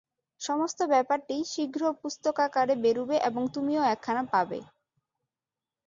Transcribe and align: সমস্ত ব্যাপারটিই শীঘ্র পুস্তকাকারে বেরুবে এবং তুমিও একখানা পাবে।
সমস্ত 0.41 0.79
ব্যাপারটিই 0.91 1.43
শীঘ্র 1.45 1.81
পুস্তকাকারে 2.01 2.73
বেরুবে 2.83 3.17
এবং 3.29 3.43
তুমিও 3.55 3.81
একখানা 3.93 4.23
পাবে। 4.33 4.59